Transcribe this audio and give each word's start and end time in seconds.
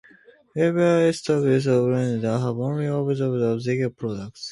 Heavier 0.55 1.09
isotopes 1.09 1.67
of 1.67 1.83
rutherfordium 1.85 2.39
have 2.39 2.57
only 2.57 2.85
been 2.85 2.93
observed 3.03 3.43
as 3.43 3.65
decay 3.65 3.87
products. 3.89 4.49